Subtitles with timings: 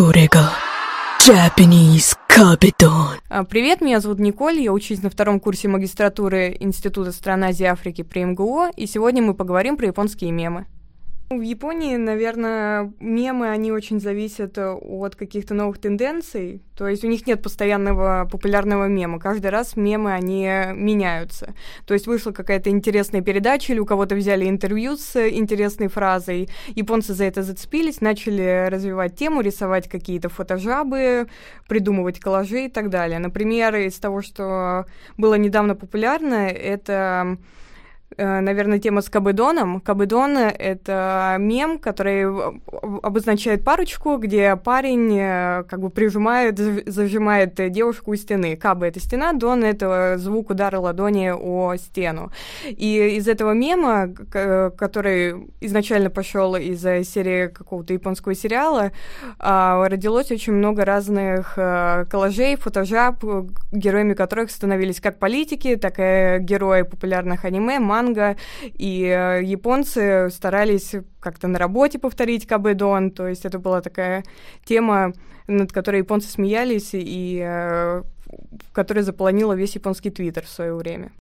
[0.00, 0.48] Курега.
[1.20, 3.18] Japanese Капитан.
[3.50, 8.00] Привет, меня зовут Николь, я учусь на втором курсе магистратуры Института стран Азии и Африки
[8.00, 10.64] при МГУ, и сегодня мы поговорим про японские мемы.
[11.32, 16.60] В Японии, наверное, мемы, они очень зависят э, от каких-то новых тенденций.
[16.76, 19.20] То есть у них нет постоянного популярного мема.
[19.20, 20.42] Каждый раз мемы, они
[20.74, 21.54] меняются.
[21.86, 26.48] То есть вышла какая-то интересная передача, или у кого-то взяли интервью с интересной фразой.
[26.74, 31.28] Японцы за это зацепились, начали развивать тему, рисовать какие-то фотожабы,
[31.68, 33.20] придумывать коллажи и так далее.
[33.20, 34.84] Например, из того, что
[35.16, 37.38] было недавно популярно, это
[38.16, 39.80] наверное, тема с Кабедоном.
[39.80, 42.26] Кабедон— это мем, который
[43.02, 48.56] обозначает парочку, где парень э, как бы прижимает, зажимает девушку у стены.
[48.56, 52.30] Кабы— это стена, Дон— это звук удара ладони о стену.
[52.66, 58.92] И из этого мема, который изначально пошел из серии какого-то японского сериала,
[59.38, 63.22] а, родилось очень много разных э, коллажей, фотожаб,
[63.72, 70.94] героями которых становились как политики, так и герои популярных аниме, манга, и э, японцы старались
[71.20, 74.24] как-то на работе повторить Кабедон, то есть это была такая
[74.64, 75.12] тема,
[75.46, 78.02] над которой японцы смеялись, и э,
[78.72, 81.12] которая заполонила весь японский твиттер в свое время.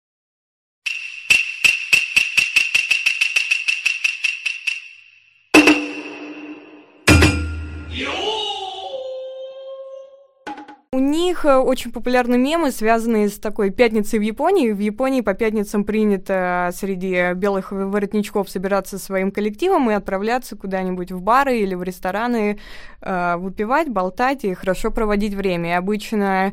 [10.99, 14.73] У них э, очень популярны мемы, связанные с такой пятницей в Японии.
[14.73, 21.23] В Японии по пятницам принято среди белых воротничков собираться своим коллективом и отправляться куда-нибудь в
[21.23, 22.59] бары или в рестораны,
[23.01, 25.69] э, выпивать, болтать и хорошо проводить время.
[25.71, 26.53] И обычно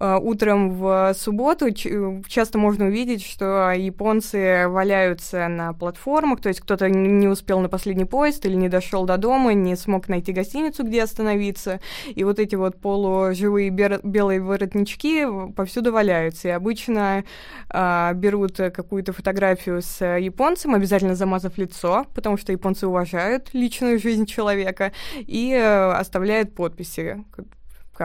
[0.00, 7.28] утром в субботу часто можно увидеть, что японцы валяются на платформах, то есть кто-то не
[7.28, 11.80] успел на последний поезд или не дошел до дома, не смог найти гостиницу, где остановиться,
[12.14, 17.24] и вот эти вот полуживые белые воротнички повсюду валяются, и обычно
[17.72, 24.26] э, берут какую-то фотографию с японцем, обязательно замазав лицо, потому что японцы уважают личную жизнь
[24.26, 27.24] человека, и э, оставляют подписи,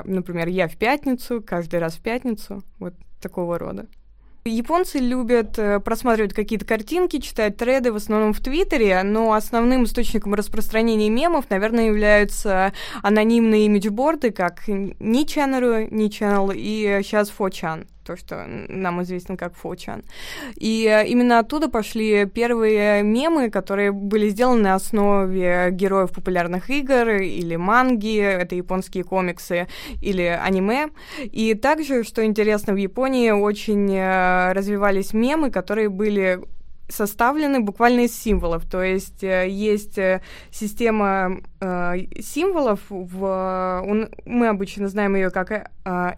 [0.06, 3.88] например, я в пятницу, каждый раз в пятницу, вот такого рода.
[4.44, 10.34] Японцы любят э, просматривать какие-то картинки, читать треды, в основном в Твиттере, но основным источником
[10.34, 18.16] распространения мемов, наверное, являются анонимные имиджборды, как Ni Channel, Ni Channel и сейчас 4chan то,
[18.18, 20.04] что нам известно как Фочан.
[20.56, 27.10] И э, именно оттуда пошли первые мемы, которые были сделаны на основе героев популярных игр
[27.22, 29.68] или манги, это японские комиксы
[30.02, 30.90] или аниме.
[31.24, 36.40] И также, что интересно, в Японии очень э, развивались мемы, которые были
[36.90, 38.66] составлены буквально из символов.
[38.66, 39.98] То есть э, есть
[40.52, 43.84] система символов, в,
[44.26, 45.70] мы обычно знаем ее как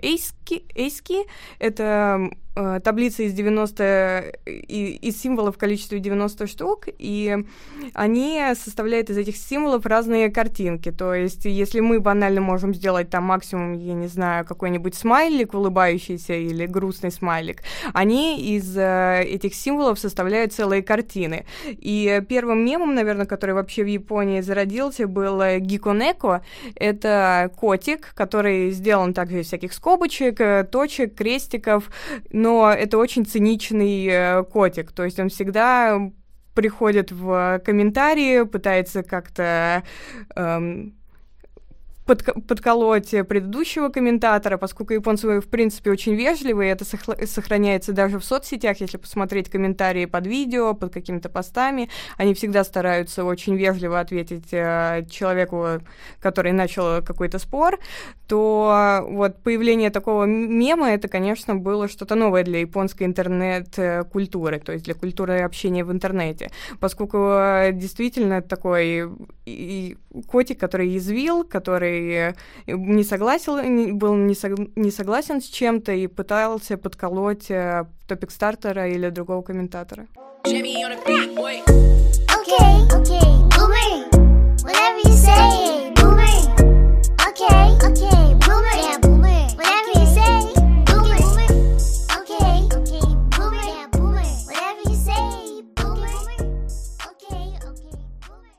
[0.02, 1.26] эйски, эйски
[1.60, 7.46] это э, таблица из 90, и, из символов в количестве 90 штук, и
[7.94, 10.92] они составляют из этих символов разные картинки.
[10.92, 16.34] То есть, если мы банально можем сделать там максимум, я не знаю, какой-нибудь смайлик улыбающийся
[16.34, 21.46] или грустный смайлик, они из э, этих символов составляют целые картины.
[21.66, 26.44] И первым мемом, наверное, который вообще в Японии зародился, был Гиконеко.
[26.76, 31.90] Это котик, который сделан также из всяких скобочек, э, точек, крестиков,
[32.32, 36.00] но это очень циничный э, котик, то есть он всегда
[36.54, 39.84] приходит в комментарии, пытается как-то
[40.36, 40.96] эм,
[42.06, 48.82] под, подколоть предыдущего комментатора, поскольку японцы, в принципе, очень вежливые, это сохраняется даже в соцсетях,
[48.82, 55.06] если посмотреть комментарии под видео, под какими-то постами, они всегда стараются очень вежливо ответить э,
[55.10, 55.82] человеку,
[56.20, 57.80] который начал какой-то спор,
[58.28, 64.86] то вот появление такого мема, это, конечно, было что-то новое для японской интернет-культуры, то есть
[64.86, 69.10] для культуры общения в интернете, поскольку э, действительно такой
[69.46, 69.98] и
[70.28, 72.36] котик, который язвил, который который
[72.68, 78.88] не согласен, был не, сог, не согласен с чем-то и пытался подколоть э, топик стартера
[78.88, 80.08] или другого комментатора.
[82.46, 83.24] Okay, okay,
[83.56, 84.10] boomer,
[84.64, 85.63] whatever you say,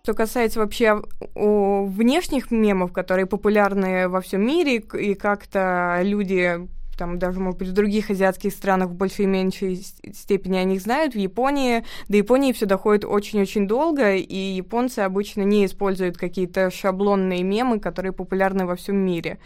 [0.07, 1.01] Что касается вообще
[1.35, 7.69] о внешних мемов, которые популярны во всем мире, и как-то люди там даже, может быть,
[7.69, 9.77] в других азиатских странах в большей и меньшей
[10.13, 11.15] степени о них знают.
[11.15, 17.43] В Японии, до Японии все доходит очень-очень долго, и японцы обычно не используют какие-то шаблонные
[17.43, 19.39] мемы, которые популярны во всем мире.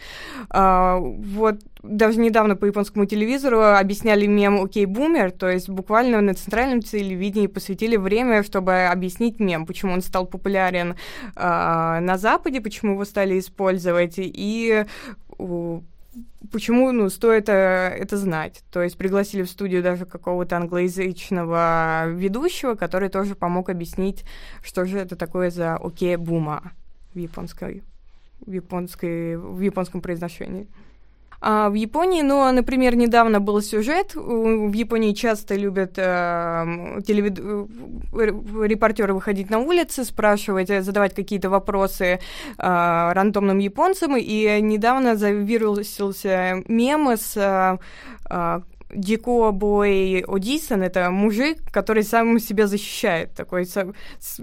[0.49, 6.33] А, вот даже недавно по японскому телевизору объясняли мем «Окей, бумер», то есть буквально на
[6.33, 10.95] центральном телевидении посвятили время, чтобы объяснить мем, почему он стал популярен
[11.35, 14.85] э, на Западе, почему его стали использовать, и
[16.51, 18.63] почему, ну, стоит это, это знать.
[18.71, 24.23] То есть пригласили в студию даже какого-то англоязычного ведущего, который тоже помог объяснить,
[24.63, 26.73] что же это такое за окей бума
[27.13, 27.83] в японской,
[28.45, 30.67] в японской, в японском произношении.
[31.41, 34.15] А в Японии, ну, например, недавно был сюжет.
[34.15, 37.39] В Японии часто любят э, телевид...
[37.39, 37.65] Э,
[38.67, 42.19] репортеры выходить на улицы, спрашивать, э, задавать какие-то вопросы э,
[42.57, 44.17] рандомным японцам.
[44.17, 47.37] И недавно завирусился мем с
[48.29, 48.61] э,
[48.93, 53.67] Дико Бой Одисон— это мужик, который сам себя защищает, такой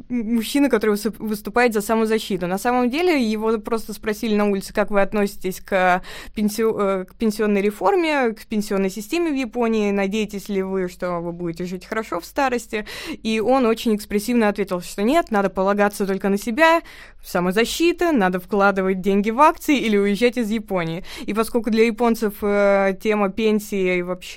[0.08, 2.46] мужчина, который выступает за самозащиту.
[2.46, 6.02] На самом деле его просто спросили на улице, как вы относитесь к,
[6.34, 6.62] пенси...
[6.62, 11.64] Э, к пенсионной реформе, к пенсионной системе в Японии, надеетесь ли вы, что вы будете
[11.64, 12.86] жить хорошо в старости?
[13.22, 16.82] И он очень экспрессивно ответил, что нет, надо полагаться только на себя,
[17.24, 21.04] самозащита, надо вкладывать деньги в акции или уезжать из Японии.
[21.22, 24.35] И поскольку для японцев э, тема пенсии и вообще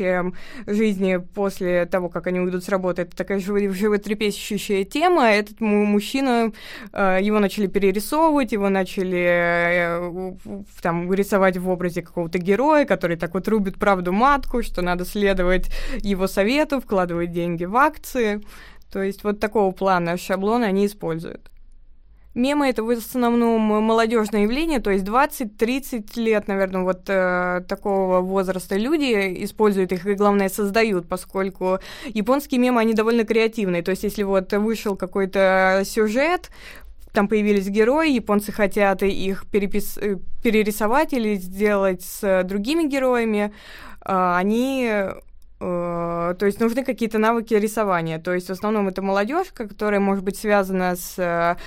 [0.68, 6.52] жизни после того, как они уйдут с работы, это такая животрепещущая тема, этот мужчина,
[6.92, 10.34] э, его начали перерисовывать, его начали э,
[10.82, 15.70] там рисовать в образе какого-то героя, который так вот рубит правду матку, что надо следовать
[16.02, 18.42] его совету, вкладывать деньги в акции.
[18.92, 21.50] То есть вот такого плана шаблона они используют.
[22.36, 28.78] Мемы— это в основном молодежное явление, то есть 20-30 лет, наверное, вот э, такого возраста
[28.78, 33.82] люди используют их и, главное, создают, поскольку японские мемы, они довольно креативные.
[33.82, 36.52] То есть если вот вышел какой-то сюжет,
[37.14, 39.98] там появились герои, японцы хотят их перепис...
[39.98, 43.52] Э, перерисовать или сделать с другими героями,
[44.06, 44.88] э, они
[45.60, 48.18] то есть нужны какие-то навыки рисования.
[48.18, 51.58] То есть в основном это молодежь, которая может быть связана с э,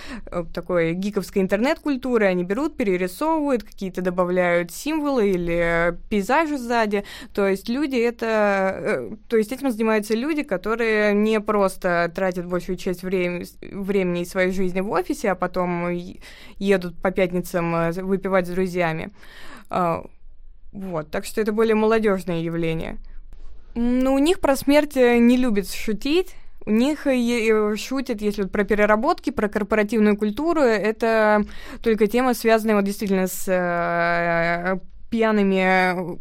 [0.55, 2.31] такой гиковской интернет-культурой.
[2.31, 7.05] Они берут, перерисовывают, какие-то добавляют символы или пейзажи сзади.
[7.35, 8.27] То есть люди это...
[8.27, 14.53] Э, то есть этим занимаются люди, которые не просто тратят большую часть времени, времени своей
[14.53, 15.91] жизни в офисе, а потом
[16.57, 19.11] едут по пятницам выпивать с друзьями.
[19.69, 22.99] Вот, так что это более молодежное явление.
[23.75, 26.35] Ну, у них про смерть э, не любят шутить.
[26.65, 31.45] У них э, э, шутят, если вот про переработки, про корпоративную культуру, это
[31.83, 34.81] только тема, связанная вот действительно с
[35.13, 36.19] пьяными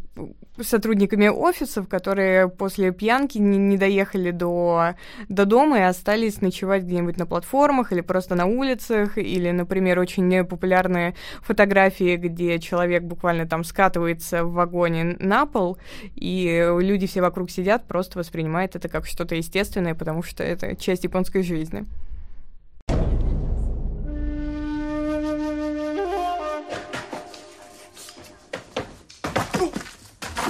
[0.60, 4.94] сотрудниками офисов, которые после пьянки не, не доехали до,
[5.30, 10.44] до дома и остались ночевать где-нибудь на платформах или просто на улицах, или, например, очень
[10.44, 15.78] популярные фотографии, где человек буквально там скатывается в вагоне на пол,
[16.14, 21.04] и люди все вокруг сидят, просто воспринимают это как что-то естественное, потому что это часть
[21.04, 21.86] японской жизни.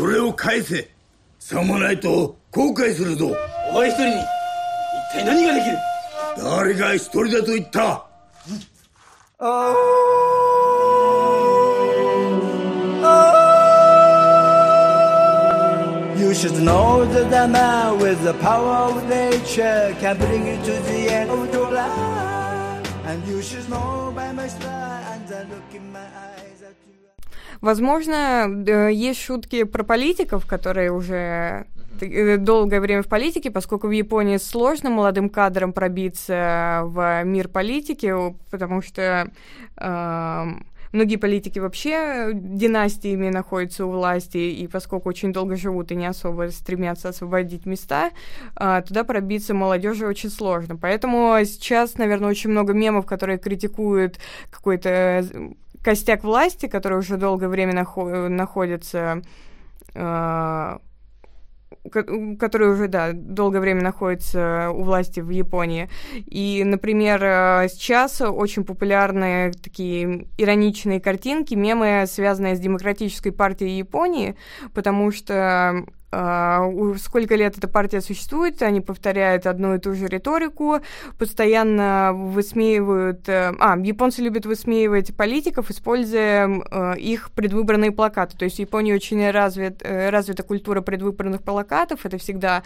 [0.03, 0.91] それを返せ
[1.39, 3.37] さもないと後悔するぞ
[3.71, 4.25] お前一人に一
[5.13, 5.79] 体何ができる
[6.39, 8.05] 誰が一人だと言った、
[9.39, 9.45] う
[16.17, 21.13] ん、You should know that a man with the power of nature can bring you to the
[21.13, 23.07] end of your life.
[23.07, 27.02] And you should know by my smile and the look in my eyes that you
[27.61, 28.49] Возможно,
[28.91, 31.67] есть шутки про политиков, которые уже
[32.01, 38.15] э, долгое время в политике, поскольку в Японии сложно молодым кадрам пробиться в мир политики,
[38.51, 39.31] потому что
[39.77, 40.47] э,
[40.93, 46.51] многие политики вообще династиями находятся у власти, и поскольку очень долго живут и не особо
[46.51, 48.11] стремятся освободить места,
[48.59, 50.77] э, туда пробиться молодежи очень сложно.
[50.77, 54.19] Поэтому сейчас, наверное, очень много мемов, которые критикуют
[54.51, 55.25] какой-то
[55.83, 59.23] костяк власти, который уже долгое время нахо- находится,
[59.95, 60.79] э,
[62.39, 65.89] который уже, да, долгое время находится у власти в Японии.
[66.15, 74.37] И, например, э, сейчас очень популярны такие ироничные картинки, мемы, связанные с Демократической партией Японии,
[74.75, 80.81] потому что сколько лет эта партия существует, они повторяют одну и ту же риторику,
[81.19, 83.29] постоянно высмеивают...
[83.29, 88.37] Uh, а, японцы любят высмеивать политиков, используя uh, их предвыборные плакаты.
[88.37, 92.05] То есть в Японии очень развит, э, развита культура предвыборных плакатов.
[92.05, 92.63] Это всегда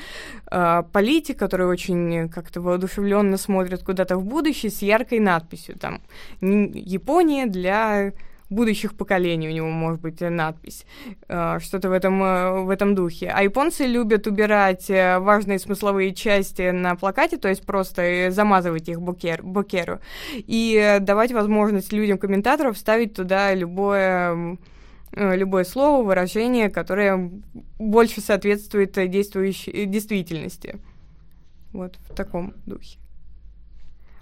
[0.93, 5.79] политик, который очень как-то воодушевленно смотрит куда-то в будущее с яркой надписью.
[5.79, 6.01] Там
[6.41, 8.13] «Япония для
[8.51, 10.85] будущих поколений у него может быть надпись,
[11.29, 13.33] э, что-то в этом, э, в этом духе.
[13.35, 19.01] А японцы любят убирать э, важные смысловые части на плакате, то есть просто замазывать их
[19.01, 20.01] бокер, бокеру,
[20.35, 24.59] и давать возможность людям, комментаторов, вставить туда любое
[25.13, 27.31] любое слово, выражение, которое
[27.79, 30.79] больше соответствует действующей действительности.
[31.73, 32.99] Вот в таком духе.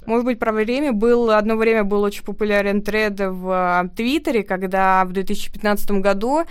[0.06, 5.04] Может быть, про время был, одно время был очень популярен тред в а, Твиттере, когда
[5.04, 6.44] в 2015 году э,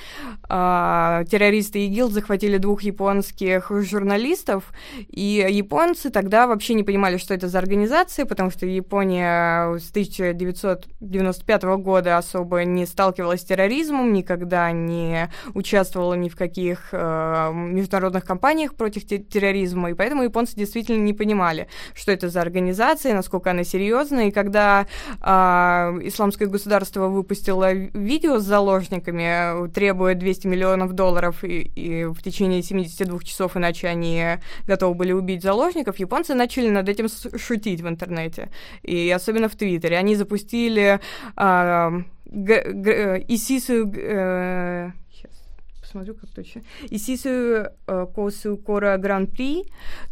[1.29, 4.74] террористы ИГИЛ захватили двух японских журналистов,
[5.07, 11.63] и японцы тогда вообще не понимали, что это за организация, потому что Япония с 1995
[11.63, 18.75] года особо не сталкивалась с терроризмом, никогда не участвовала ни в каких э, международных кампаниях
[18.75, 23.64] против терроризма, и поэтому японцы действительно не понимали, что это за организация, насколько насколько она
[23.64, 24.28] серьезная.
[24.28, 24.86] И когда
[25.22, 32.64] а, исламское государство выпустило видео с заложниками, требуя 200 миллионов долларов и, и в течение
[32.64, 34.24] 72 часов, иначе они
[34.68, 37.08] готовы были убить заложников, японцы начали над этим
[37.38, 38.50] шутить в интернете.
[38.82, 39.98] И особенно в Твиттере.
[39.98, 41.00] Они запустили
[41.36, 41.92] а,
[42.26, 43.92] г- г- Исису...
[43.96, 44.92] Э,
[45.94, 46.62] посмотрю, как точно.
[46.90, 49.66] Исису э, Косу Кора Гран-при,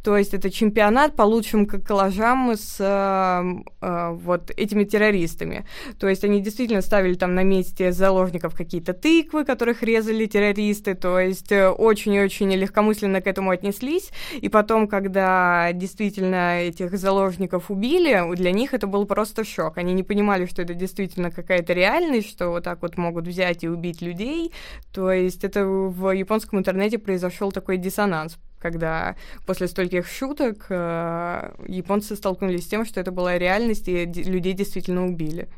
[0.04, 5.66] то есть это чемпионат по лучшим коллажам с э, э, вот этими террористами.
[6.00, 11.20] То есть они действительно ставили там на месте заложников какие-то тыквы, которых резали террористы, то
[11.20, 14.12] есть очень-очень легкомысленно к этому отнеслись.
[14.40, 19.78] И потом, когда действительно этих заложников убили, для них это был просто шок.
[19.78, 23.70] Они не понимали, что это действительно какая-то реальность, что вот так вот могут взять и
[23.70, 24.52] убить людей.
[24.94, 32.16] То есть это в японском интернете произошел такой диссонанс, когда после стольких шуток э, японцы
[32.16, 35.50] столкнулись с тем, что это была реальность, и людей действительно убили.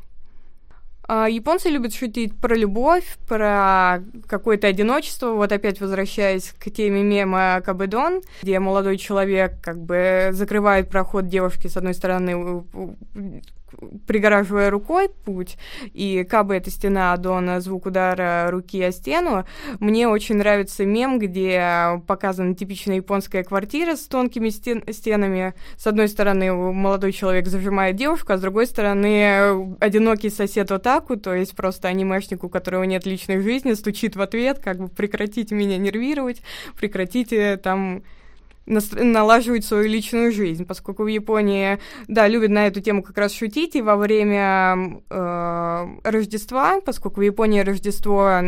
[1.06, 5.32] А японцы любят шутить про любовь, про какое-то одиночество.
[5.32, 11.66] Вот опять возвращаясь к теме мема Кабедон, где молодой человек как бы закрывает проход девушки
[11.66, 12.64] с одной стороны
[14.06, 15.56] пригораживая рукой путь,
[15.92, 19.44] и кабы это стена, Дона звук удара руки о стену.
[19.80, 25.54] Мне очень нравится мем, где показана типичная японская квартира с тонкими стен стенами.
[25.76, 31.34] С одной стороны, молодой человек зажимает девушку, а с другой стороны, одинокий сосед Отаку, то
[31.34, 35.78] есть просто анимешник, у которого нет личной жизни, стучит в ответ, как бы прекратите меня
[35.78, 36.42] нервировать,
[36.76, 38.02] прекратите там
[38.66, 41.78] налаживать свою личную жизнь, поскольку в Японии,
[42.08, 47.24] да, любят на эту тему как раз шутить, и во время э, Рождества, поскольку в
[47.24, 48.40] Японии Рождество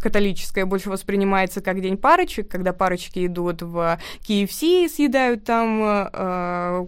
[0.00, 6.86] католическое больше воспринимается как день парочек, когда парочки идут в KFC съедают там э,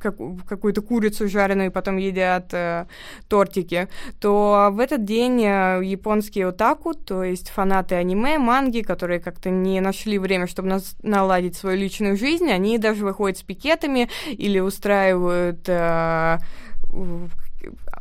[0.00, 0.16] как,
[0.48, 2.86] какую-то курицу жареную и потом едят э,
[3.28, 3.88] тортики,
[4.20, 9.80] то в этот день э, японские отаку, то есть фанаты аниме, манги, которые как-то не
[9.80, 15.68] нашли время, чтобы нас, наладить свою личную жизнь, они даже выходят с пикетами или устраивают
[15.68, 16.38] э,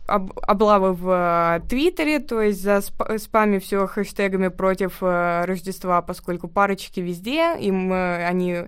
[0.07, 6.47] облавы в э, Твиттере, то есть за сп спами все хэштегами против э, Рождества, поскольку
[6.47, 8.63] парочки везде, им э, они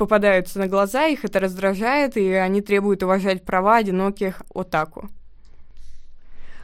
[0.00, 5.10] попадаются на глаза, их это раздражает, и они требуют уважать права одиноких отаку.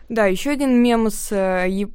[0.09, 1.87] Да, еще один мем с, э,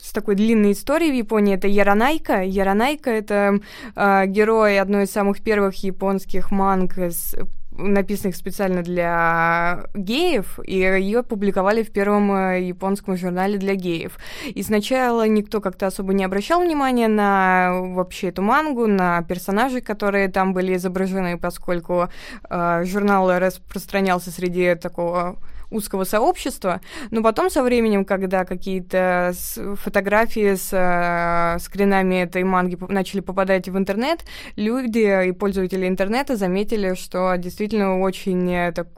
[0.00, 2.42] с такой длинной историей в Японии это Яранайка.
[2.44, 3.58] Яранайка это
[3.96, 7.34] э, герой одной из самых первых японских манг с
[7.78, 14.18] написанных специально для геев, и ее публиковали в первом э, японском журнале для геев.
[14.46, 20.28] И сначала никто как-то особо не обращал внимания на вообще эту мангу, на персонажей, которые
[20.28, 22.08] там были изображены, поскольку
[22.48, 25.36] э, журнал распространялся среди такого
[25.70, 26.80] узкого сообщества,
[27.10, 29.32] но потом со временем, когда какие-то
[29.76, 34.24] фотографии с э, скринами этой манги начали попадать в интернет,
[34.56, 38.88] люди и пользователи интернета заметили, что действительно очень э, так,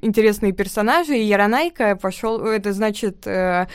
[0.00, 3.66] интересные персонажи, и Яранайка пошел, это значит э,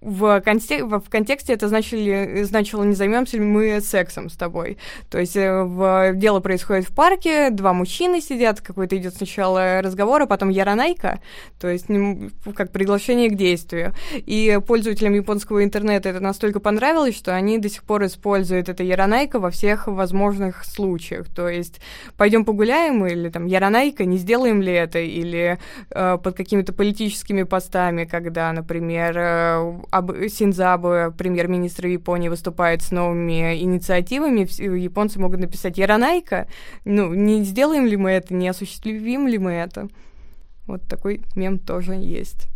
[0.00, 4.78] в, конте в контексте это значили, значило, не займемся ли мы сексом с тобой.
[5.10, 10.22] То есть э, в, дело происходит в парке, два мужчины сидят, какой-то идет сначала разговор,
[10.22, 11.20] а потом яранайка,
[11.58, 11.86] то есть
[12.54, 13.92] как приглашение к действию.
[14.14, 19.38] И пользователям японского интернета это настолько понравилось, что они до сих пор используют это яранайка
[19.38, 21.28] во всех возможных случаях.
[21.34, 21.80] То есть
[22.16, 25.58] пойдем погуляем или там яранайка, не сделаем ли это, или
[25.90, 29.16] э, под какими-то политическими постами, когда, например,
[29.72, 36.48] э, об, Синзабе, премьер-министр Японии, выступает с новыми инициативами, японцы могут написать «Яранайка»,
[36.84, 39.88] ну, не сделаем ли мы это, не осуществим ли мы это.
[40.66, 42.48] Вот такой мем тоже есть.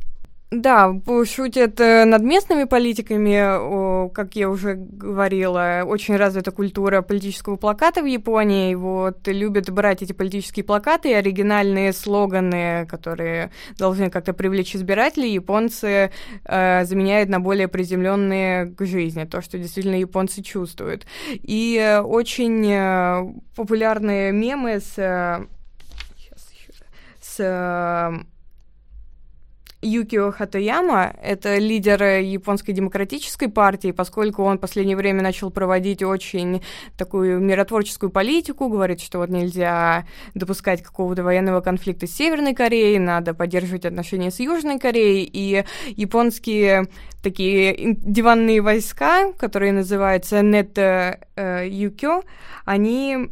[0.50, 0.94] Да,
[1.26, 8.06] шутят э, над местными политиками, как я уже говорила, очень развита культура политического плаката в
[8.06, 8.74] Японии.
[8.74, 16.12] Вот любят брать эти политические плакаты и оригинальные слоганы, которые должны как-то привлечь избирателей, японцы
[16.44, 21.04] э, заменяют на более приземленные к жизни, то, что действительно японцы чувствуют.
[21.28, 25.44] И очень э, популярные мемы с, э,
[27.20, 28.24] с
[29.80, 36.62] Юкио Хатаяма— это лидер японской демократической партии, поскольку он в последнее время начал проводить очень
[36.96, 40.04] такую миротворческую политику, говорит, что вот нельзя
[40.34, 46.88] допускать какого-то военного конфликта с Северной Кореей, надо поддерживать отношения с Южной Кореей, и японские
[47.22, 51.18] такие диванные войска, которые называются Нет э,
[51.68, 52.22] Юкио,
[52.64, 53.30] они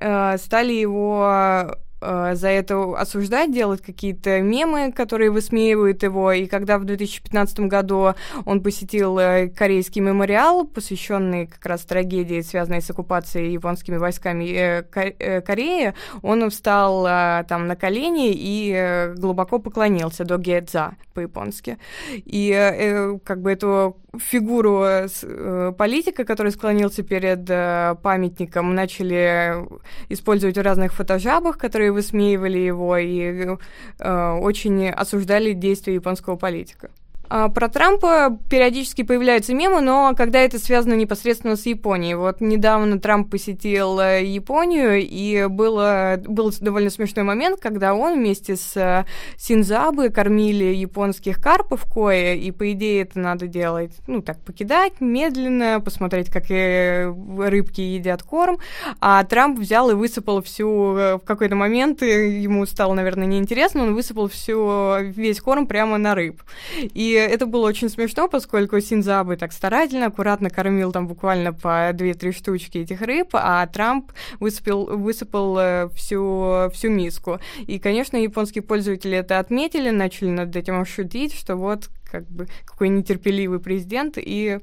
[0.00, 6.32] э, стали его э, за это осуждать, делать какие-то мемы, которые высмеивают его.
[6.32, 12.82] И когда в 2015 году он посетил э, корейский мемориал, посвященный как раз трагедии, связанной
[12.82, 19.14] с оккупацией японскими войсками э, э, Кореи, он встал э, там на колени и э,
[19.14, 21.78] глубоко поклонился до гедза по-японски.
[22.10, 29.64] И э, как бы эту фигуру э, политика, который склонился перед э, памятником, начали
[30.08, 33.56] использовать в разных фотожабах, которые высмеивали его и
[33.98, 36.90] э, очень осуждали действия японского политика.
[37.34, 42.14] А, про Трампа периодически появляются мемы, но когда это связано непосредственно с Японией.
[42.14, 48.56] Вот недавно Трамп посетил э, Японию, и было, был довольно смешной момент, когда он вместе
[48.56, 49.06] с э,
[49.38, 55.80] Синзабы кормили японских карпов кое, и по идее это надо делать, ну так, покидать медленно,
[55.80, 58.58] посмотреть, как рыбки едят корм,
[59.00, 63.94] а Трамп взял и высыпал всю, э, в какой-то момент ему стало, наверное, неинтересно, он
[63.94, 66.42] высыпал всю, весь корм прямо на рыб.
[66.78, 72.32] И это было очень смешно, поскольку Синзабы так старательно, аккуратно кормил там буквально по 2-3
[72.32, 77.38] штучки этих рыб, а Трамп высыпал, высыпал э, всю, всю миску.
[77.66, 82.88] И, конечно, японские пользователи это отметили, начали над этим шутить, что вот как бы какой
[82.88, 84.60] нетерпеливый президент, и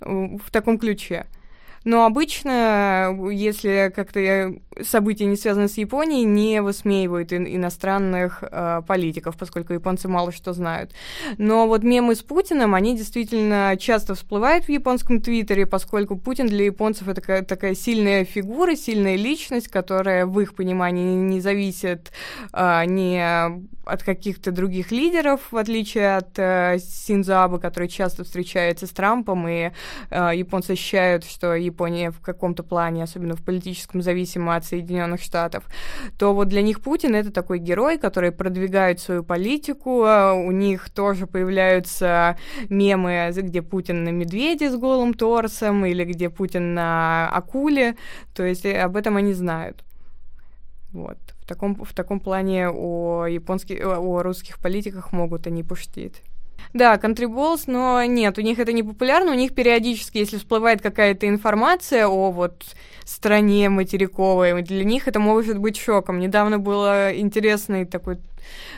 [0.00, 1.26] э, в таком ключе.
[1.84, 9.36] Но обычно, если как-то события, не связанные с Японией, не высмеивают ин- иностранных э, политиков,
[9.38, 10.92] поскольку японцы мало что знают.
[11.38, 16.66] Но вот мемы с Путиным, они действительно часто всплывают в японском твиттере, поскольку Путин для
[16.66, 22.12] японцев это такая, такая сильная фигура, сильная личность, которая в их понимании не зависит
[22.52, 23.18] э, ни
[23.84, 29.72] от каких-то других лидеров, в отличие от э, Синзабы, который часто встречается с Трампом, и
[30.10, 35.64] э, японцы ощущают, что Япония в каком-то плане, особенно в политическом, зависима от Соединенных Штатов,
[36.18, 40.04] то вот для них Путин это такой герой, который продвигает свою политику.
[40.04, 42.36] Э, у них тоже появляются
[42.68, 47.96] мемы, где Путин на медведе с голым торсом или где Путин на акуле.
[48.34, 49.84] То есть э, об этом они знают.
[50.92, 51.18] Вот.
[51.40, 56.22] В таком, в таком плане о японских, о русских политиках могут они пуштить.
[56.72, 56.96] Да,
[57.28, 62.06] balls, но нет, у них это не популярно, у них периодически, если всплывает какая-то информация
[62.06, 62.64] о вот
[63.04, 66.20] стране материковой, для них это может быть шоком.
[66.20, 68.18] Недавно было интересный такой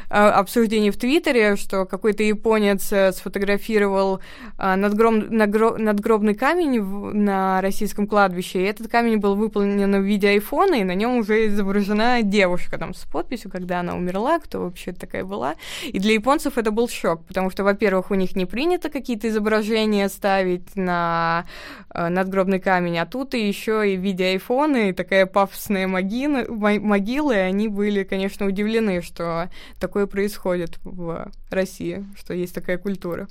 [0.09, 4.21] а, обсуждение в Твиттере, что какой-то японец э, сфотографировал
[4.59, 10.75] а, надгроб, надгробный камень на российском кладбище, и этот камень был выполнен в виде айфона,
[10.75, 15.25] и на нем уже изображена девушка там с подписью, когда она умерла, кто вообще такая
[15.25, 15.55] была.
[15.87, 20.09] И для японцев это был шок, потому что, во-первых, у них не принято какие-то изображения
[20.09, 21.47] ставить на
[21.95, 26.45] э, надгробный камень, а тут и еще и в виде айфона, и такая пафосная могила,
[26.49, 33.29] могила, и они были, конечно, удивлены, что такое происходит в России, что есть такая культура.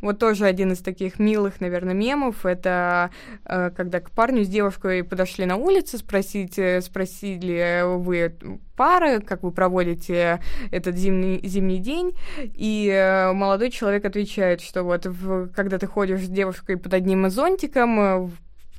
[0.00, 2.46] Вот тоже один из таких милых, наверное, мемов.
[2.46, 3.10] Это
[3.44, 8.34] э, когда к парню с девушкой подошли на улице, спросить, э, спросили вы
[8.76, 15.06] пары, как вы проводите этот зимний, зимний день, и э, молодой человек отвечает, что вот
[15.06, 18.28] в, когда ты ходишь с девушкой под одним зонтиком, э,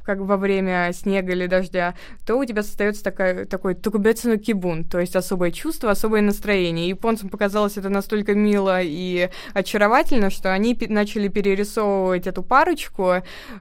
[0.07, 1.93] как во время снега или дождя,
[2.25, 6.87] то у тебя создается такая, такой тукубецину кибун, то есть особое чувство, особое настроение.
[6.87, 13.15] Японцам показалось это настолько мило и очаровательно, что они начали перерисовывать эту парочку,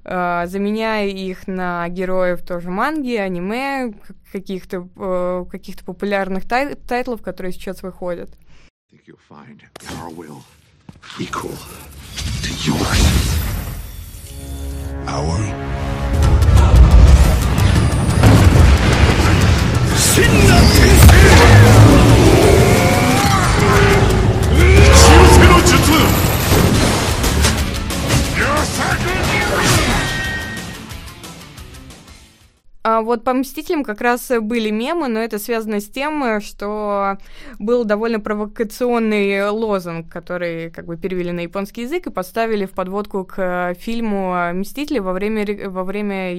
[0.04, 3.94] э, заменяя их на героев тоже манги, аниме,
[4.30, 8.30] каких-то э, каких популярных тай- тайтлов, которые сейчас выходят.
[15.08, 15.85] Our
[32.88, 37.18] А вот по «Мстителям» как раз были мемы, но это связано с тем, что
[37.58, 43.24] был довольно провокационный лозунг, который как бы перевели на японский язык и поставили в подводку
[43.24, 46.32] к фильму «Мстители» во время, во время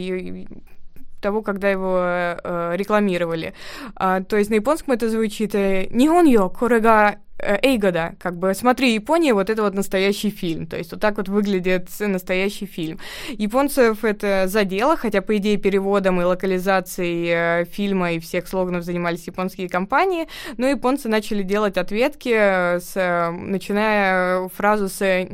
[1.21, 3.53] того, когда его э, рекламировали.
[3.95, 8.93] А, то есть на японском это звучит «Нихон йо, корега Э, Эйгода, как бы, смотри,
[8.93, 12.99] Япония, вот это вот настоящий фильм, то есть вот так вот выглядит настоящий фильм.
[13.29, 19.27] Японцев это задело, хотя, по идее, переводом и локализацией э, фильма и всех слоганов занимались
[19.27, 22.95] японские компании, но японцы начали делать ответки, с,
[23.31, 25.27] начиная фразу с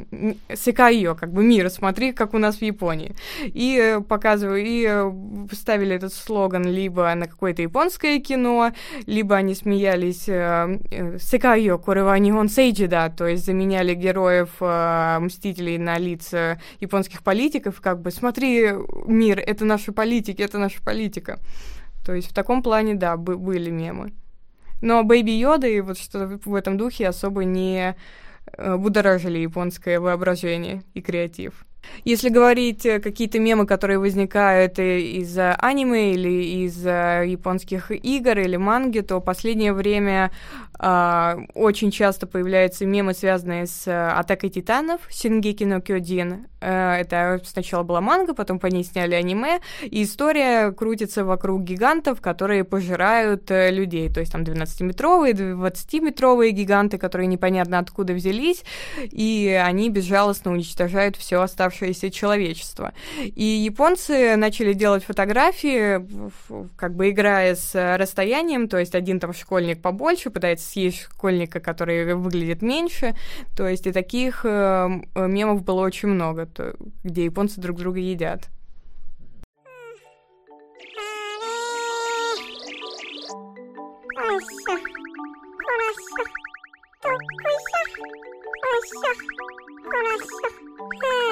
[0.54, 3.16] «секайо», как бы «мир, смотри, как у нас в Японии».
[3.46, 8.74] И э, показываю, и ставили этот слоган либо на какое-то японское кино,
[9.06, 10.24] либо они смеялись
[11.22, 17.82] «секайо», Курева Нихон Сейджи, да, то есть заменяли героев э, Мстителей на лица японских политиков,
[17.82, 18.72] как бы, смотри,
[19.06, 21.38] мир, это наши политики, это наша политика.
[22.04, 24.12] То есть в таком плане, да, были мемы.
[24.82, 27.96] Но Бэйби Йода и вот что в этом духе особо не
[28.58, 31.64] э, будоражили японское воображение и креатив.
[32.06, 39.00] Если говорить э, какие-то мемы, которые возникают из аниме или из японских игр или манги,
[39.02, 40.32] то последнее время
[40.80, 46.48] э, очень часто появляются мемы, связанные с Атакой Титанов, Сингеки но Кёдин.
[46.64, 52.22] Э, это сначала была манга, потом по ней сняли аниме, и история крутится вокруг гигантов,
[52.22, 54.10] которые пожирают э, людей.
[54.10, 58.64] То есть там 12-метровые, 20-метровые гиганты, которые непонятно откуда взялись,
[59.02, 62.94] и они безжалостно уничтожают все оставшееся оставшееся человечество.
[63.24, 66.06] И японцы начали делать фотографии,
[66.76, 72.14] как бы играя с расстоянием, то есть один там школьник побольше пытается съесть школьника, который
[72.14, 73.16] выглядит меньше,
[73.56, 76.48] то есть и таких э, мемов было очень много,
[77.04, 78.48] где японцы друг друга едят.
[84.16, 84.94] Хорошо.
[89.94, 91.23] まき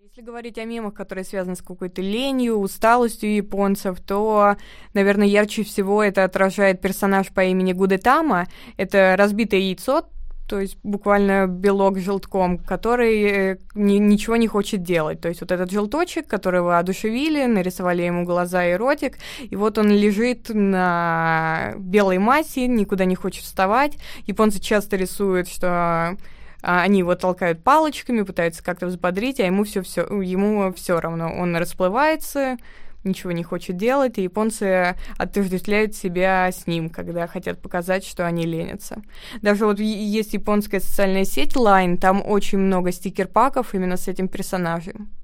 [0.00, 4.56] если говорить о мемах, которые связаны с какой-то ленью, усталостью японцев, то,
[4.94, 8.46] наверное, ярче всего это отражает персонаж по имени Гудетама.
[8.76, 10.08] Это разбитое яйцо,
[10.48, 15.20] то есть буквально белок желтком, который э, ни, ничего не хочет делать.
[15.20, 19.90] То есть вот этот желточек, которого одушевили, нарисовали ему глаза и ротик, и вот он
[19.90, 23.98] лежит на белой массе, никуда не хочет вставать.
[24.26, 26.16] Японцы часто рисуют, что
[26.62, 31.30] а, они его толкают палочками, пытаются как-то взбодрить, а ему все, все, ему все равно.
[31.30, 32.56] Он расплывается,
[33.08, 38.44] ничего не хочет делать, и японцы отождествляют себя с ним, когда хотят показать, что они
[38.44, 39.02] ленятся.
[39.42, 45.17] Даже вот есть японская социальная сеть Line, там очень много стикер-паков именно с этим персонажем.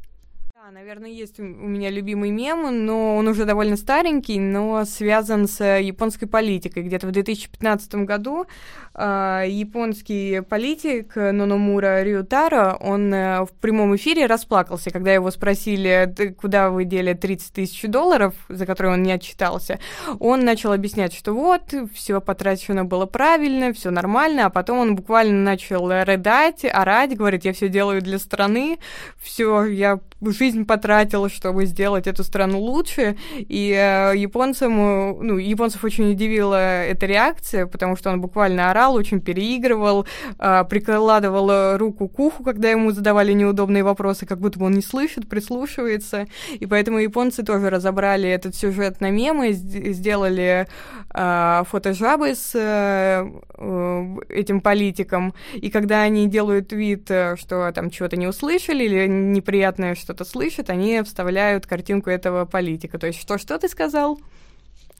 [0.72, 6.24] Наверное, есть у меня любимый мем, но он уже довольно старенький, но связан с японской
[6.24, 6.84] политикой.
[6.84, 8.46] Где-то в 2015 году
[8.94, 16.70] э, японский политик Нономура Рютара, он э, в прямом эфире расплакался, когда его спросили, куда
[16.70, 19.78] вы дели 30 тысяч долларов, за которые он не отчитался.
[20.18, 25.42] Он начал объяснять, что вот, все потрачено было правильно, все нормально, а потом он буквально
[25.42, 28.78] начал рыдать, орать, говорит, я все делаю для страны,
[29.20, 30.00] все, я
[30.32, 33.16] жизнь потратил, чтобы сделать эту страну лучше.
[33.36, 39.20] И э, японцам, ну, японцев очень удивила эта реакция, потому что он буквально орал, очень
[39.20, 40.06] переигрывал,
[40.38, 44.82] э, прикладывал руку к уху, когда ему задавали неудобные вопросы, как будто бы он не
[44.82, 46.26] слышит, прислушивается.
[46.52, 50.66] И поэтому японцы тоже разобрали этот сюжет на мемы, сделали
[51.14, 55.34] э, фото жабы с э, э, этим политиком.
[55.54, 60.70] И когда они делают вид, э, что там чего-то не услышали или неприятное что-то слышат,
[60.70, 62.98] они вставляют картинку этого политика.
[62.98, 64.20] То есть, что, что ты сказал?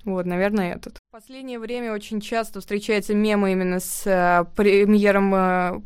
[0.05, 0.99] Вот, наверное, этот.
[1.09, 5.81] В последнее время очень часто встречается мемы именно с э, премьером э,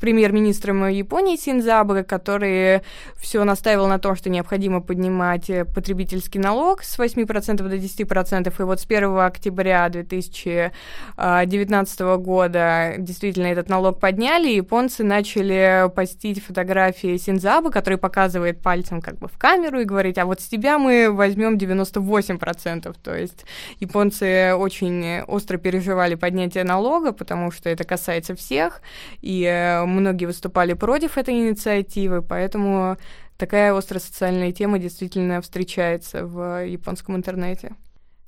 [0.00, 2.82] премьер-министром Японии Синзабе, который
[3.16, 8.54] все настаивал на том, что необходимо поднимать э, потребительский налог с 8% до 10%.
[8.58, 16.44] И вот с 1 октября 2019 года действительно этот налог подняли, и японцы начали постить
[16.44, 20.78] фотографии Синзабы, который показывает пальцем как бы в камеру и говорить, а вот с тебя
[20.78, 22.94] мы возьмем 98%.
[23.02, 23.44] То есть
[23.80, 28.82] японцы очень остро переживали поднятие налога, потому что это касается всех,
[29.22, 32.96] и э, многие выступали против этой инициативы, поэтому
[33.36, 37.74] такая острая социальная тема действительно встречается в японском интернете.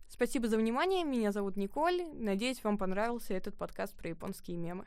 [0.08, 4.84] Спасибо за внимание, меня зовут Николь, надеюсь, вам понравился этот подкаст про японские мемы.